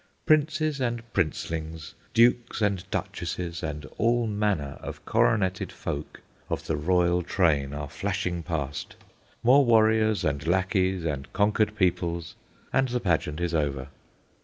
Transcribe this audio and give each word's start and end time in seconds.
Princes 0.25 0.81
and 0.81 1.03
princelings, 1.13 1.93
dukes, 2.15 2.63
duchesses, 2.89 3.61
and 3.61 3.85
all 3.99 4.25
manner 4.25 4.79
of 4.81 5.05
coroneted 5.05 5.71
folk 5.71 6.21
of 6.49 6.65
the 6.65 6.75
royal 6.75 7.21
train 7.21 7.71
are 7.71 7.87
flashing 7.87 8.41
past; 8.41 8.95
more 9.43 9.63
warriors, 9.63 10.23
and 10.25 10.47
lackeys, 10.47 11.05
and 11.05 11.31
conquered 11.33 11.75
peoples, 11.75 12.33
and 12.73 12.87
the 12.87 12.99
pageant 12.99 13.39
is 13.39 13.53
over. 13.53 13.89